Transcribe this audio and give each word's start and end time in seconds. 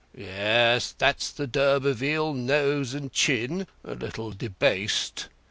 Yes, 0.17 0.95
that's 0.97 1.29
the 1.29 1.45
d'Urberville 1.45 2.33
nose 2.33 2.95
and 2.95 3.13
chin—a 3.13 3.93
little 3.93 4.31
debased. 4.31 5.27